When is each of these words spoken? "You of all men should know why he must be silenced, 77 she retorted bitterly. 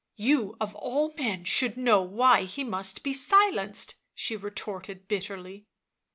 "You 0.31 0.57
of 0.59 0.73
all 0.73 1.13
men 1.15 1.43
should 1.43 1.77
know 1.77 2.01
why 2.01 2.45
he 2.45 2.63
must 2.63 3.03
be 3.03 3.13
silenced, 3.13 3.89
77 4.15 4.15
she 4.15 4.35
retorted 4.35 5.07
bitterly. 5.07 5.67